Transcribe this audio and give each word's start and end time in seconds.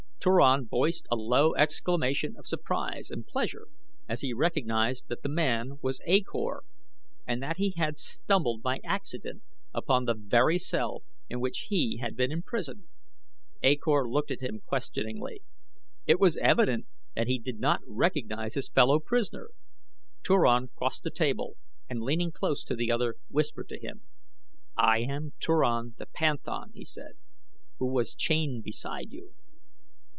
Turan 0.23 0.67
voiced 0.67 1.07
a 1.09 1.15
low 1.15 1.55
exclamation 1.55 2.35
of 2.37 2.45
surprise 2.45 3.09
and 3.09 3.25
pleasure 3.25 3.65
as 4.07 4.21
he 4.21 4.35
recognized 4.35 5.07
that 5.07 5.23
the 5.23 5.29
man 5.29 5.79
was 5.81 5.99
A 6.05 6.21
Kor, 6.21 6.61
and 7.25 7.41
that 7.41 7.57
he 7.57 7.73
had 7.75 7.97
stumbled 7.97 8.61
by 8.61 8.79
accident 8.85 9.41
upon 9.73 10.05
the 10.05 10.13
very 10.13 10.59
cell 10.59 11.01
in 11.27 11.39
which 11.39 11.65
he 11.69 11.97
had 11.97 12.15
been 12.15 12.31
imprisoned. 12.31 12.83
A 13.63 13.75
Kor 13.77 14.07
looked 14.11 14.29
at 14.29 14.43
him 14.43 14.61
questioningly. 14.63 15.41
It 16.05 16.19
was 16.19 16.37
evident 16.37 16.85
that 17.15 17.25
he 17.25 17.39
did 17.39 17.59
not 17.59 17.81
recognize 17.87 18.53
his 18.53 18.69
fellow 18.69 18.99
prisoner. 18.99 19.49
Turan 20.23 20.67
crossed 20.75 21.01
to 21.01 21.09
the 21.09 21.15
table 21.15 21.57
and 21.89 21.99
leaning 21.99 22.31
close 22.31 22.63
to 22.65 22.75
the 22.75 22.91
other 22.91 23.15
whispered 23.29 23.69
to 23.69 23.79
him. 23.81 24.03
"I 24.77 24.99
am 24.99 25.33
Turan 25.39 25.95
the 25.97 26.05
panthan," 26.05 26.73
he 26.75 26.85
said, 26.85 27.13
"who 27.79 27.87
was 27.91 28.13
chained 28.13 28.61
beside 28.63 29.11
you." 29.11 29.33